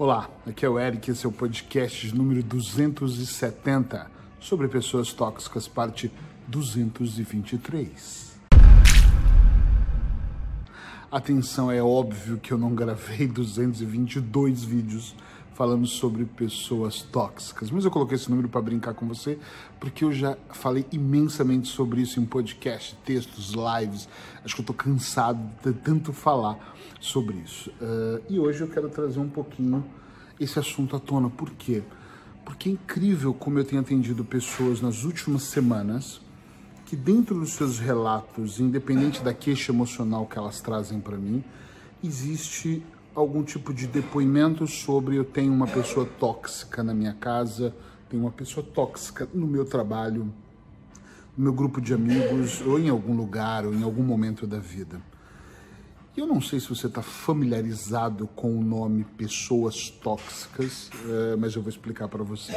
[0.00, 6.08] Olá, aqui é o Eric, esse é o podcast número 270 sobre pessoas tóxicas, parte
[6.46, 8.38] 223.
[11.10, 15.16] Atenção, é óbvio que eu não gravei 222 vídeos
[15.58, 19.36] falando sobre pessoas tóxicas, mas eu coloquei esse número para brincar com você
[19.80, 24.08] porque eu já falei imensamente sobre isso em podcast, textos, lives.
[24.44, 27.70] Acho que eu tô cansado de tanto falar sobre isso.
[27.70, 29.84] Uh, e hoje eu quero trazer um pouquinho
[30.38, 31.28] esse assunto à tona.
[31.28, 31.82] Por quê?
[32.44, 36.20] Porque é incrível como eu tenho atendido pessoas nas últimas semanas
[36.86, 41.42] que dentro dos seus relatos, independente da queixa emocional que elas trazem para mim,
[42.02, 42.80] existe
[43.18, 47.74] algum tipo de depoimento sobre eu tenho uma pessoa tóxica na minha casa,
[48.08, 50.32] tenho uma pessoa tóxica no meu trabalho,
[51.36, 55.00] no meu grupo de amigos, ou em algum lugar, ou em algum momento da vida.
[56.16, 61.62] Eu não sei se você está familiarizado com o nome pessoas tóxicas, eh, mas eu
[61.62, 62.52] vou explicar para você.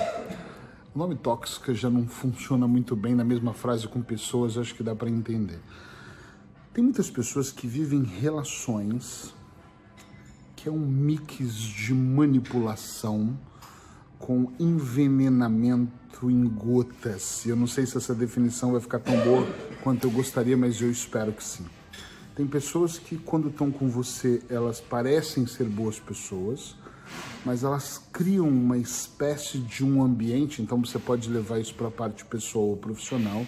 [0.93, 4.83] O nome tóxica já não funciona muito bem na mesma frase com pessoas, acho que
[4.83, 5.59] dá para entender.
[6.71, 9.33] Tem muitas pessoas que vivem relações
[10.61, 13.35] que é um mix de manipulação
[14.19, 17.43] com envenenamento em gotas.
[17.47, 19.47] Eu não sei se essa definição vai ficar tão boa
[19.83, 21.65] quanto eu gostaria, mas eu espero que sim.
[22.35, 26.75] Tem pessoas que, quando estão com você, elas parecem ser boas pessoas,
[27.43, 31.91] mas elas criam uma espécie de um ambiente, então você pode levar isso para a
[31.91, 33.47] parte pessoal ou profissional,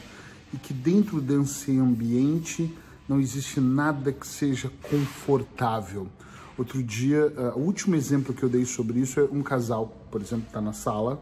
[0.51, 2.75] e que dentro desse ambiente
[3.07, 6.09] não existe nada que seja confortável.
[6.57, 10.21] Outro dia, uh, o último exemplo que eu dei sobre isso é um casal, por
[10.21, 11.19] exemplo, está na sala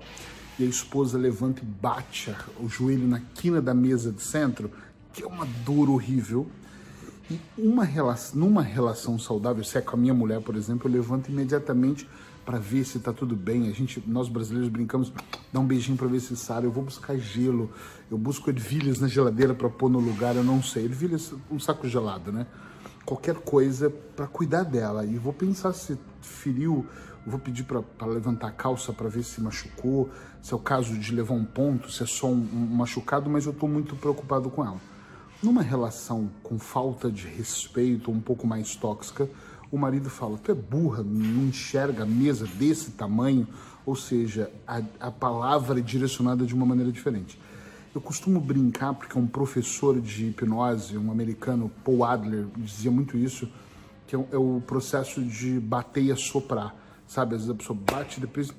[0.59, 4.69] e a esposa levanta e bate o joelho na quina da mesa de centro,
[5.13, 6.47] que é uma dor horrível.
[7.29, 10.93] E uma relação, numa relação saudável, se é com a minha mulher, por exemplo, eu
[10.93, 12.07] levanto imediatamente
[12.45, 13.69] para ver se está tudo bem.
[13.69, 15.13] A gente, nós brasileiros brincamos,
[15.51, 16.65] dá um beijinho para ver se sara.
[16.65, 17.69] Eu vou buscar gelo,
[18.09, 20.85] eu busco ervilhas na geladeira para pôr no lugar, eu não sei.
[20.85, 22.45] Ervilhas, um saco gelado, né?
[23.05, 25.05] Qualquer coisa para cuidar dela.
[25.05, 26.85] E vou pensar se feriu,
[27.25, 30.09] vou pedir para levantar a calça para ver se machucou,
[30.41, 33.45] se é o caso de levar um ponto, se é só um, um machucado, mas
[33.45, 34.79] eu estou muito preocupado com ela.
[35.41, 39.27] Numa relação com falta de respeito, um pouco mais tóxica,
[39.71, 43.47] o marido fala: Tu é burra, não enxerga a mesa desse tamanho.
[43.83, 47.39] Ou seja, a, a palavra é direcionada de uma maneira diferente.
[47.93, 53.51] Eu costumo brincar, porque um professor de hipnose, um americano, Paul Adler, dizia muito isso,
[54.07, 56.73] que é, é o processo de bater e assoprar.
[57.05, 58.53] Sabe, às vezes a pessoa bate e depois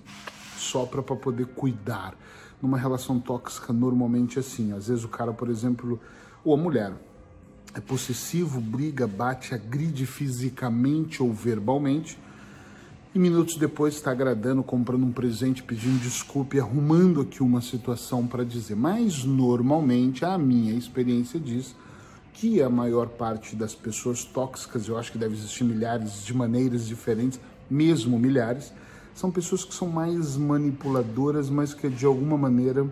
[0.58, 2.14] sopra para poder cuidar.
[2.60, 4.74] Numa relação tóxica, normalmente é assim.
[4.74, 5.98] Às vezes o cara, por exemplo,
[6.44, 6.92] ou a mulher
[7.72, 12.18] é possessivo, briga, bate, agride fisicamente ou verbalmente,
[13.14, 18.26] e minutos depois está agradando, comprando um presente, pedindo desculpa e arrumando aqui uma situação
[18.26, 18.74] para dizer.
[18.74, 21.74] Mas normalmente a minha experiência diz
[22.32, 26.86] que a maior parte das pessoas tóxicas, eu acho que deve existir milhares de maneiras
[26.86, 27.38] diferentes,
[27.70, 28.72] mesmo milhares,
[29.14, 32.86] são pessoas que são mais manipuladoras, mas que de alguma maneira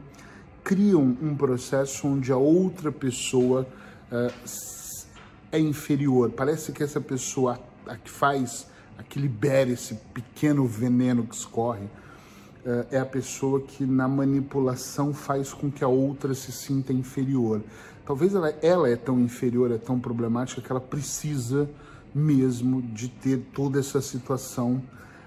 [0.62, 3.66] criam um processo onde a outra pessoa
[4.12, 5.06] uh,
[5.50, 6.30] é inferior.
[6.30, 8.66] Parece que essa pessoa, a, que faz,
[9.00, 15.14] a que libera esse pequeno veneno que escorre, uh, é a pessoa que na manipulação
[15.14, 17.62] faz com que a outra se sinta inferior.
[18.04, 21.68] Talvez ela, ela é tão inferior, é tão problemática que ela precisa
[22.14, 24.82] mesmo de ter toda essa situação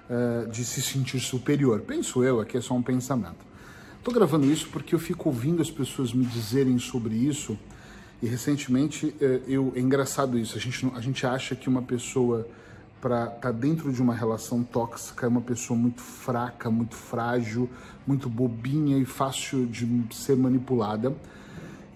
[0.07, 1.81] uh, de se sentir superior.
[1.81, 3.53] Penso eu, aqui é só um pensamento.
[3.97, 7.57] Estou gravando isso porque eu fico ouvindo as pessoas me dizerem sobre isso
[8.21, 10.57] e recentemente eh, eu é engraçado isso.
[10.57, 12.45] A gente a gente acha que uma pessoa
[13.03, 17.69] para estar tá dentro de uma relação tóxica é uma pessoa muito fraca, muito frágil,
[18.07, 21.13] muito bobinha e fácil de ser manipulada.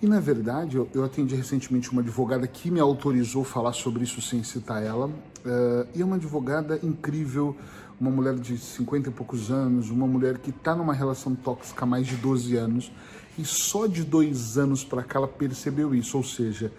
[0.01, 4.21] E na verdade, eu, eu atendi recentemente uma advogada que me autorizou falar sobre isso
[4.21, 5.07] sem citar ela.
[5.07, 7.55] Uh, e é uma advogada incrível,
[8.01, 11.87] uma mulher de 50 e poucos anos, uma mulher que está numa relação tóxica há
[11.87, 12.91] mais de 12 anos
[13.39, 16.69] e só de dois anos para cá ela percebeu isso, ou seja,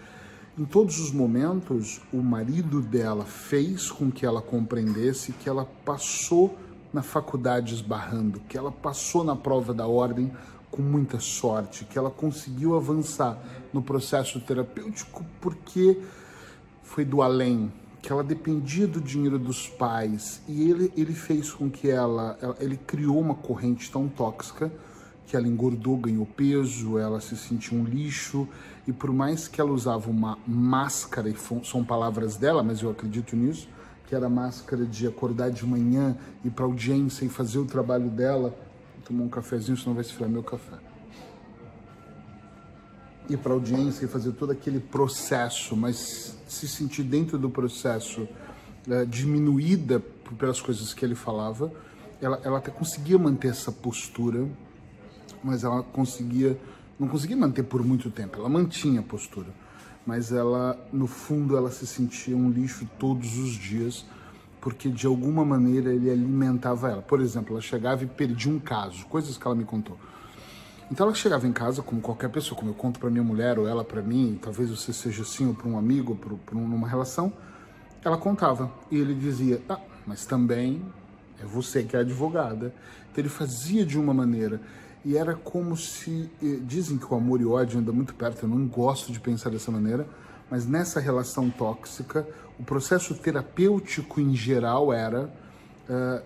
[0.59, 6.53] em todos os momentos o marido dela fez com que ela compreendesse que ela passou
[6.91, 10.29] na faculdade esbarrando, que ela passou na prova da ordem
[10.69, 13.41] com muita sorte, que ela conseguiu avançar
[13.71, 15.97] no processo terapêutico porque
[16.83, 17.71] foi do além,
[18.01, 20.41] que ela dependia do dinheiro dos pais.
[20.45, 24.69] E ele, ele fez com que ela, ele criou uma corrente tão tóxica
[25.29, 28.47] que ela engordou, ganhou peso, ela se sentiu um lixo
[28.87, 33.35] e por mais que ela usava uma máscara, e são palavras dela, mas eu acredito
[33.35, 33.69] nisso,
[34.07, 38.09] que era a máscara de acordar de manhã, ir para audiência e fazer o trabalho
[38.09, 38.57] dela.
[39.05, 40.77] Tomar um cafezinho, senão vai esfriar meu café.
[43.29, 48.27] Ir para audiência e fazer todo aquele processo, mas se sentir dentro do processo
[48.89, 49.99] é, diminuída
[50.39, 51.71] pelas coisas que ele falava.
[52.19, 54.47] Ela, ela até conseguia manter essa postura,
[55.43, 56.59] mas ela conseguia
[56.99, 58.37] não conseguia manter por muito tempo.
[58.37, 59.47] Ela mantinha a postura,
[60.05, 64.05] mas ela no fundo ela se sentia um lixo todos os dias
[64.61, 67.01] porque de alguma maneira ele alimentava ela.
[67.01, 69.97] Por exemplo, ela chegava e perdia um caso, coisas que ela me contou.
[70.91, 73.67] Então ela chegava em casa, como qualquer pessoa, como eu conto para minha mulher ou
[73.67, 77.31] ela para mim, talvez você seja assim ou para um amigo, para uma relação,
[78.03, 80.81] ela contava e ele dizia: ah, mas também
[81.41, 82.73] é você que é advogada.
[83.11, 84.59] Então ele fazia de uma maneira
[85.03, 88.43] e era como se eh, dizem que o amor e o ódio andam muito perto.
[88.43, 90.07] Eu não gosto de pensar dessa maneira,
[90.49, 92.27] mas nessa relação tóxica,
[92.59, 95.29] o processo terapêutico em geral era
[95.89, 96.21] uh,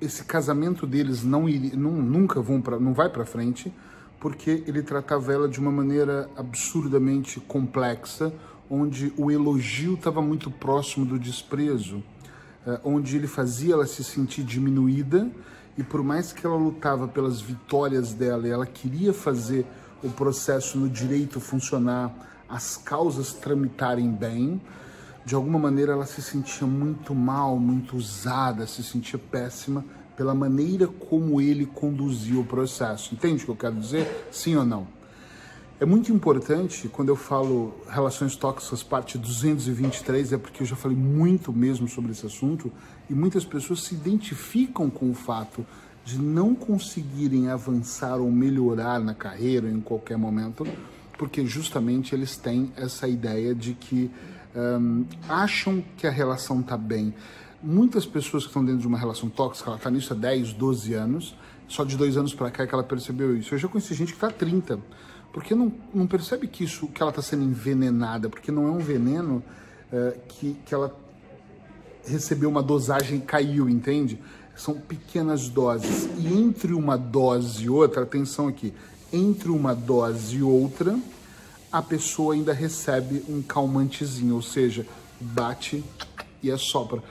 [0.00, 3.72] esse casamento deles não, iria, não nunca vão para não vai para frente
[4.18, 8.32] porque ele tratava ela de uma maneira absurdamente complexa
[8.70, 12.02] onde o elogio estava muito próximo do desprezo,
[12.66, 15.30] eh, onde ele fazia ela se sentir diminuída
[15.76, 19.66] e por mais que ela lutava pelas vitórias dela, e ela queria fazer
[20.02, 22.12] o processo no direito funcionar,
[22.48, 24.60] as causas tramitarem bem,
[25.24, 29.84] de alguma maneira ela se sentia muito mal, muito usada, se sentia péssima
[30.16, 33.14] pela maneira como ele conduzia o processo.
[33.14, 34.28] Entende o que eu quero dizer?
[34.30, 34.86] Sim ou não?
[35.82, 40.96] É muito importante, quando eu falo relações tóxicas, parte 223, é porque eu já falei
[40.96, 42.70] muito mesmo sobre esse assunto,
[43.10, 45.66] e muitas pessoas se identificam com o fato
[46.04, 50.64] de não conseguirem avançar ou melhorar na carreira em qualquer momento,
[51.18, 54.08] porque justamente eles têm essa ideia de que
[54.54, 57.12] um, acham que a relação está bem.
[57.60, 60.94] Muitas pessoas que estão dentro de uma relação tóxica, ela está nisso há 10, 12
[60.94, 61.34] anos,
[61.66, 63.52] só de dois anos para cá é que ela percebeu isso.
[63.52, 64.78] Eu já conheci gente que está há 30
[65.32, 68.78] porque não, não percebe que isso que ela está sendo envenenada, porque não é um
[68.78, 69.42] veneno
[69.90, 70.94] é, que, que ela
[72.06, 74.18] recebeu uma dosagem e caiu, entende?
[74.54, 76.08] São pequenas doses.
[76.18, 78.74] E entre uma dose e outra, atenção aqui,
[79.12, 80.98] entre uma dose e outra,
[81.70, 84.86] a pessoa ainda recebe um calmantezinho, ou seja,
[85.18, 85.82] bate
[86.42, 87.02] e assopra.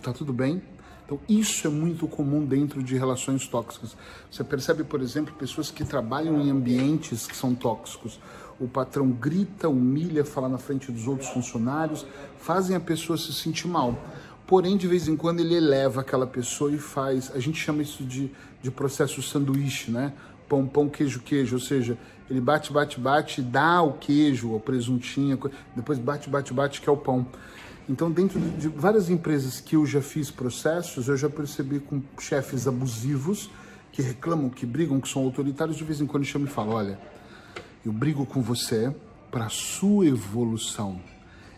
[0.00, 0.62] Tá tudo bem?
[1.04, 3.94] Então, isso é muito comum dentro de relações tóxicas.
[4.30, 8.18] Você percebe, por exemplo, pessoas que trabalham em ambientes que são tóxicos.
[8.58, 12.06] O patrão grita, humilha, fala na frente dos outros funcionários,
[12.38, 13.98] fazem a pessoa se sentir mal.
[14.46, 17.30] Porém, de vez em quando, ele eleva aquela pessoa e faz.
[17.34, 18.30] A gente chama isso de,
[18.62, 20.12] de processo sanduíche, né?
[20.48, 21.56] Pão, pão, queijo, queijo.
[21.56, 21.98] Ou seja,
[22.30, 25.38] ele bate, bate, bate, dá o queijo, a presuntinha,
[25.76, 27.26] depois bate, bate, bate, que é o pão.
[27.88, 32.66] Então, dentro de várias empresas que eu já fiz processos, eu já percebi com chefes
[32.66, 33.50] abusivos
[33.92, 36.98] que reclamam, que brigam, que são autoritários, de vez em quando chamam e falam: olha,
[37.84, 38.94] eu brigo com você
[39.30, 40.98] para sua evolução.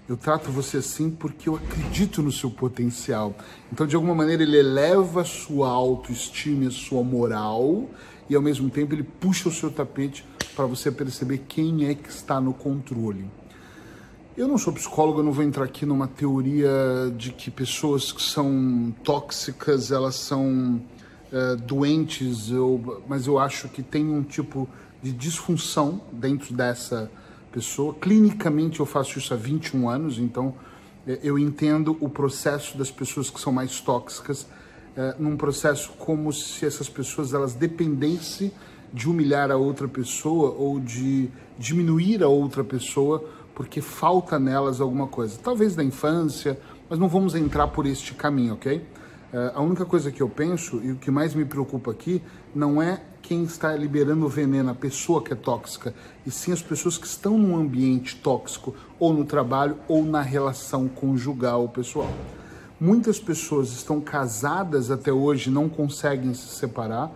[0.09, 3.35] Eu trato você assim porque eu acredito no seu potencial.
[3.73, 7.89] Então, de alguma maneira, ele eleva a sua autoestima, a sua moral,
[8.29, 10.25] e ao mesmo tempo ele puxa o seu tapete
[10.55, 13.29] para você perceber quem é que está no controle.
[14.37, 16.71] Eu não sou psicólogo, eu não vou entrar aqui numa teoria
[17.17, 20.79] de que pessoas que são tóxicas, elas são
[21.33, 24.69] uh, doentes, eu, mas eu acho que tem um tipo
[25.03, 27.11] de disfunção dentro dessa
[27.51, 27.95] pessoa.
[27.95, 30.55] Clinicamente eu faço isso há 21 anos, então uh,
[31.23, 36.67] eu entendo o processo das pessoas que são mais tóxicas uh, num processo como se
[36.67, 38.53] essas pessoas elas dependessem
[38.93, 43.25] de humilhar a outra pessoa ou de diminuir a outra pessoa
[43.57, 45.39] porque falta nelas alguma coisa.
[45.43, 46.61] Talvez da infância,
[46.91, 48.77] mas não vamos entrar por este caminho, ok?
[48.77, 48.85] Uh,
[49.55, 52.23] a única coisa que eu penso e o que mais me preocupa aqui
[52.55, 55.95] não é quem está liberando o veneno, a pessoa que é tóxica,
[56.27, 60.87] e sim as pessoas que estão num ambiente tóxico, ou no trabalho, ou na relação
[60.87, 62.13] conjugal pessoal.
[62.79, 67.11] Muitas pessoas estão casadas até hoje, não conseguem se separar,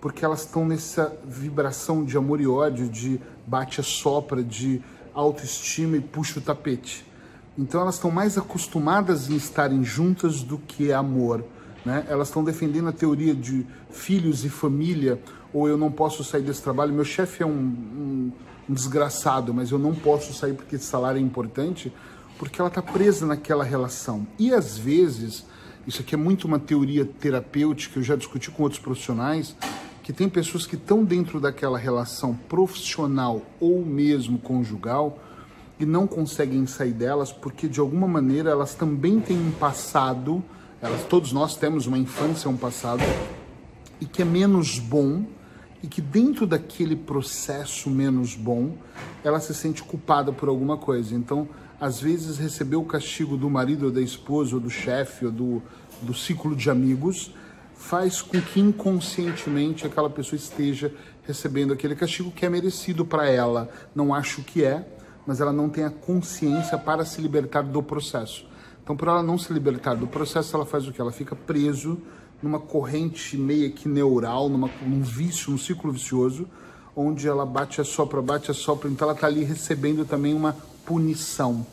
[0.00, 4.82] porque elas estão nessa vibração de amor e ódio, de bate-a-sopra, de
[5.14, 7.06] autoestima e puxa o tapete.
[7.56, 11.44] Então elas estão mais acostumadas em estarem juntas do que amor.
[11.84, 12.04] Né?
[12.08, 15.20] Elas estão defendendo a teoria de filhos e família,
[15.52, 16.92] ou eu não posso sair desse trabalho.
[16.92, 18.32] Meu chefe é um, um,
[18.68, 21.92] um desgraçado, mas eu não posso sair porque esse salário é importante,
[22.38, 24.26] porque ela está presa naquela relação.
[24.38, 25.44] E às vezes,
[25.86, 29.54] isso aqui é muito uma teoria terapêutica, eu já discuti com outros profissionais,
[30.04, 35.18] que tem pessoas que estão dentro daquela relação profissional ou mesmo conjugal
[35.80, 40.44] e não conseguem sair delas porque de alguma maneira elas também têm um passado,
[40.82, 43.02] elas todos nós temos uma infância, um passado
[43.98, 45.24] e que é menos bom
[45.82, 48.72] e que dentro daquele processo menos bom,
[49.24, 51.14] ela se sente culpada por alguma coisa.
[51.14, 51.48] Então,
[51.80, 55.62] às vezes receber o castigo do marido ou da esposa ou do chefe ou do,
[56.02, 57.32] do ciclo de amigos
[57.74, 60.92] faz com que inconscientemente aquela pessoa esteja
[61.26, 63.68] recebendo aquele castigo que é merecido para ela.
[63.94, 64.86] Não acho que é,
[65.26, 68.46] mas ela não tem a consciência para se libertar do processo.
[68.82, 71.00] Então, por ela não se libertar do processo, ela faz o que?
[71.00, 71.98] Ela fica preso
[72.42, 76.46] numa corrente meio que neural, numa, num vício, num ciclo vicioso,
[76.94, 80.54] onde ela bate a sopra, bate a sopra, então ela está ali recebendo também uma
[80.84, 81.66] punição.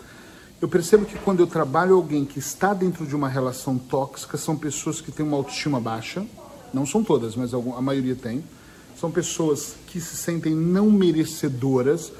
[0.61, 4.55] Eu percebo que quando eu trabalho alguém que está dentro de uma relação tóxica, são
[4.55, 6.23] pessoas que têm uma autoestima baixa,
[6.71, 8.43] não são todas, mas a maioria tem.
[8.95, 12.13] São pessoas que se sentem não merecedoras,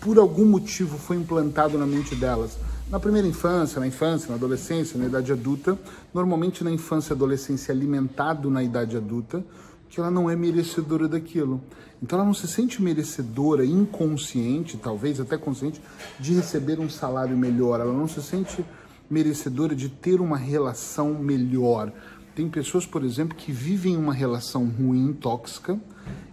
[0.00, 2.56] por algum motivo foi implantado na mente delas.
[2.88, 5.76] Na primeira infância, na infância, na adolescência, na idade adulta,
[6.14, 9.44] normalmente na infância e adolescência alimentado na idade adulta,
[9.90, 11.60] que ela não é merecedora daquilo.
[12.02, 15.82] Então ela não se sente merecedora, inconsciente, talvez até consciente,
[16.18, 17.80] de receber um salário melhor.
[17.80, 18.64] Ela não se sente
[19.10, 21.92] merecedora de ter uma relação melhor.
[22.34, 25.78] Tem pessoas, por exemplo, que vivem uma relação ruim, tóxica,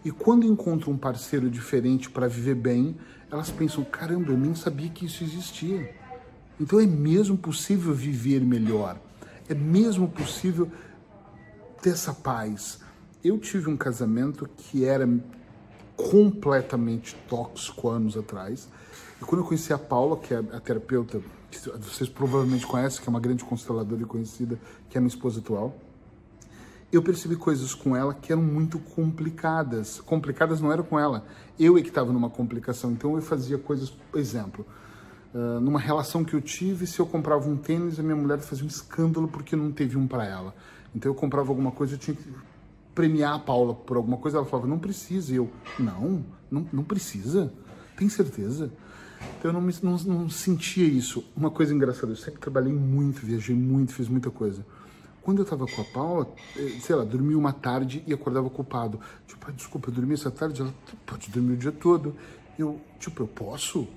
[0.05, 2.95] e quando encontram um parceiro diferente para viver bem,
[3.31, 5.93] elas pensam: caramba, eu nem sabia que isso existia.
[6.59, 8.99] Então é mesmo possível viver melhor,
[9.49, 10.71] é mesmo possível
[11.81, 12.79] ter essa paz.
[13.27, 15.05] Eu tive um casamento que era
[15.97, 18.69] completamente tóxico anos atrás.
[19.21, 21.19] E quando eu conheci a Paula, que é a terapeuta,
[21.51, 24.57] que vocês provavelmente conhecem, que é uma grande consteladora e conhecida,
[24.89, 25.75] que é minha esposa atual,
[26.89, 29.99] eu percebi coisas com ela que eram muito complicadas.
[29.99, 31.25] Complicadas não eram com ela,
[31.59, 32.93] eu é que estava numa complicação.
[32.93, 34.65] Então eu fazia coisas, por exemplo,
[35.35, 38.63] uh, numa relação que eu tive, se eu comprava um tênis, a minha mulher fazia
[38.63, 40.55] um escândalo porque não teve um para ela.
[40.95, 42.23] Então eu comprava alguma coisa, eu tinha que
[42.97, 44.37] premiar a Paula por alguma coisa.
[44.39, 45.31] Ela falava, não precisa.
[45.31, 47.53] E eu, não, não, não precisa.
[47.95, 48.71] Tem certeza?
[49.37, 51.23] Então eu não, me, não, não sentia isso.
[51.35, 54.65] Uma coisa engraçada, eu sempre trabalhei muito, viajei muito, fiz muita coisa.
[55.21, 58.99] Quando eu tava com a Paula, eh, sei lá, dormi uma tarde e acordava culpado.
[59.27, 60.73] Tipo, ah, desculpa, eu dormi essa tarde, ela
[61.05, 62.15] pode dormir o dia todo.
[62.57, 63.87] Eu, tipo, eu posso?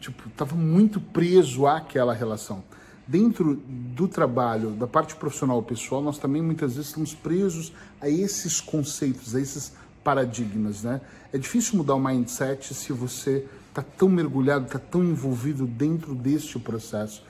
[0.00, 2.62] Tipo, tava muito preso àquela relação.
[3.10, 8.60] Dentro do trabalho, da parte profissional pessoal, nós também muitas vezes estamos presos a esses
[8.60, 9.72] conceitos, a esses
[10.04, 11.00] paradigmas, né?
[11.32, 16.56] É difícil mudar o mindset se você está tão mergulhado, está tão envolvido dentro deste
[16.60, 17.24] processo.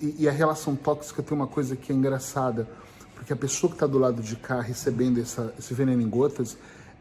[0.00, 2.66] E, e, a relação tóxica tem uma coisa que é engraçada
[3.14, 6.56] porque a pessoa que está do lado de cá recebendo essa, esse veneno em gotas,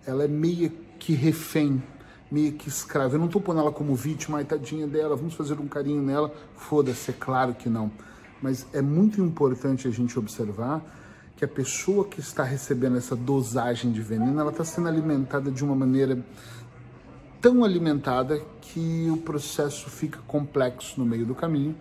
[0.05, 0.69] ela é meio
[1.00, 1.81] que refém,
[2.29, 3.15] meio que escrava.
[3.15, 6.34] Eu não estou pondo ela como vítima, ai tadinha dela, vamos fazer um carinho nela.
[6.57, 7.89] Foda-se, é claro que não.
[8.41, 10.82] Mas é muito importante a gente observar
[11.36, 15.63] que a pessoa que está recebendo essa dosagem de veneno, ela está sendo alimentada de
[15.63, 16.24] uma maneira
[17.39, 21.75] tão alimentada que o processo fica complexo no meio do caminho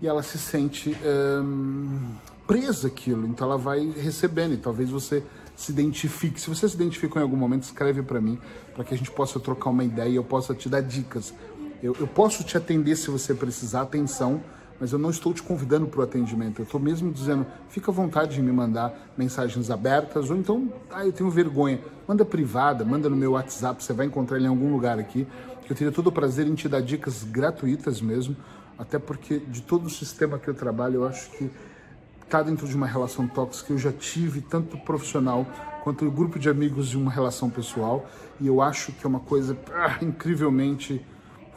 [0.00, 0.96] e ela se sente
[1.42, 2.14] hum,
[2.46, 5.22] presa aquilo, então ela vai recebendo e talvez você
[5.54, 6.40] se identifique.
[6.40, 8.38] Se você se identificou em algum momento, escreve para mim,
[8.74, 11.32] para que a gente possa trocar uma ideia e eu possa te dar dicas.
[11.82, 14.42] Eu, eu posso te atender se você precisar, atenção,
[14.80, 16.60] mas eu não estou te convidando para o atendimento.
[16.60, 21.04] Eu estou mesmo dizendo, fica à vontade de me mandar mensagens abertas, ou então, ah,
[21.04, 21.80] eu tenho vergonha.
[22.06, 25.26] Manda privada, manda no meu WhatsApp, você vai encontrar ele em algum lugar aqui,
[25.64, 28.36] que eu teria todo o prazer em te dar dicas gratuitas mesmo,
[28.78, 31.44] até porque de todo o sistema que eu trabalho, eu acho que
[32.22, 35.46] estar tá dentro de uma relação tóxica eu já tive, tanto profissional
[35.82, 38.06] quanto o grupo de amigos de uma relação pessoal,
[38.40, 41.04] e eu acho que é uma coisa ah, incrivelmente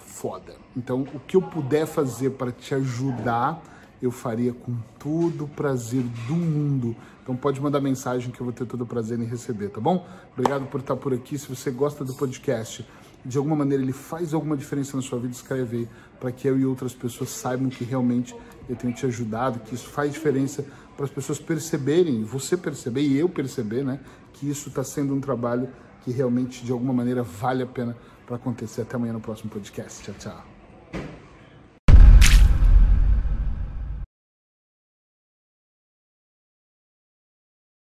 [0.10, 0.56] foda.
[0.76, 3.62] Então, o que eu puder fazer para te ajudar,
[4.02, 6.96] eu faria com todo o prazer do mundo.
[7.22, 10.08] Então pode mandar mensagem que eu vou ter todo o prazer em receber, tá bom?
[10.34, 11.38] Obrigado por estar por aqui.
[11.38, 12.84] Se você gosta do podcast,
[13.24, 15.90] de alguma maneira ele faz alguma diferença na sua vida, escreve aí
[16.20, 18.36] para que eu e outras pessoas saibam que realmente
[18.68, 23.18] eu tenho te ajudado, que isso faz diferença para as pessoas perceberem, você perceber e
[23.18, 24.00] eu perceber, né,
[24.34, 25.70] que isso está sendo um trabalho
[26.04, 27.96] que realmente de alguma maneira vale a pena
[28.30, 28.84] para acontecer.
[28.84, 30.04] Até amanhã no próximo podcast.
[30.04, 30.16] Tchau,
[30.94, 31.19] tchau.